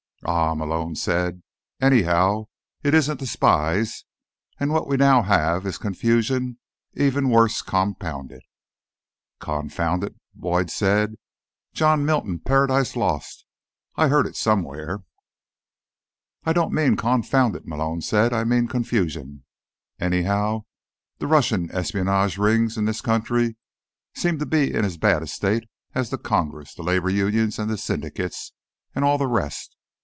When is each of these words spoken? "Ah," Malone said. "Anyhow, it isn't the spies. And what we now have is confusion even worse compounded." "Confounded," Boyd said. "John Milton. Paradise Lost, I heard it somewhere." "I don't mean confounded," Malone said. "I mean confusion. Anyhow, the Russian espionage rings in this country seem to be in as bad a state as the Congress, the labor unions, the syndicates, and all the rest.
"Ah," 0.23 0.53
Malone 0.53 0.95
said. 0.95 1.41
"Anyhow, 1.81 2.45
it 2.83 2.93
isn't 2.93 3.19
the 3.19 3.25
spies. 3.25 4.05
And 4.59 4.71
what 4.71 4.85
we 4.87 4.95
now 4.95 5.23
have 5.23 5.65
is 5.65 5.79
confusion 5.79 6.59
even 6.93 7.29
worse 7.31 7.63
compounded." 7.63 8.43
"Confounded," 9.39 10.13
Boyd 10.35 10.69
said. 10.69 11.15
"John 11.73 12.05
Milton. 12.05 12.37
Paradise 12.37 12.95
Lost, 12.95 13.45
I 13.95 14.09
heard 14.09 14.27
it 14.27 14.35
somewhere." 14.37 14.99
"I 16.45 16.53
don't 16.53 16.71
mean 16.71 16.95
confounded," 16.95 17.65
Malone 17.67 18.01
said. 18.01 18.31
"I 18.31 18.43
mean 18.43 18.67
confusion. 18.67 19.43
Anyhow, 19.99 20.65
the 21.17 21.25
Russian 21.25 21.71
espionage 21.71 22.37
rings 22.37 22.77
in 22.77 22.85
this 22.85 23.01
country 23.01 23.57
seem 24.13 24.37
to 24.37 24.45
be 24.45 24.71
in 24.71 24.85
as 24.85 24.97
bad 24.97 25.23
a 25.23 25.27
state 25.27 25.63
as 25.95 26.11
the 26.11 26.19
Congress, 26.19 26.75
the 26.75 26.83
labor 26.83 27.09
unions, 27.09 27.55
the 27.57 27.75
syndicates, 27.75 28.53
and 28.93 29.03
all 29.03 29.17
the 29.17 29.25
rest. 29.25 29.75